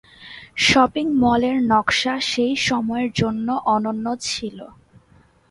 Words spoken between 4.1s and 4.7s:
ছিল।